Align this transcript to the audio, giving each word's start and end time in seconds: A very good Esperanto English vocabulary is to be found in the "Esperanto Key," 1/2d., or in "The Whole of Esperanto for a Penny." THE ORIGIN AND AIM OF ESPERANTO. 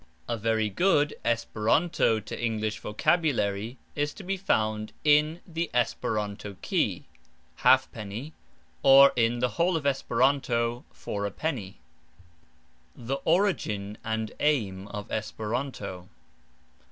A 0.27 0.35
very 0.35 0.67
good 0.67 1.13
Esperanto 1.23 2.19
English 2.31 2.79
vocabulary 2.79 3.77
is 3.95 4.15
to 4.15 4.23
be 4.23 4.35
found 4.35 4.93
in 5.03 5.41
the 5.45 5.69
"Esperanto 5.75 6.55
Key," 6.63 7.05
1/2d., 7.59 8.31
or 8.81 9.13
in 9.15 9.41
"The 9.41 9.49
Whole 9.49 9.77
of 9.77 9.85
Esperanto 9.85 10.85
for 10.91 11.27
a 11.27 11.29
Penny." 11.29 11.81
THE 12.95 13.17
ORIGIN 13.25 13.99
AND 14.03 14.31
AIM 14.39 14.87
OF 14.87 15.07
ESPERANTO. 15.11 16.09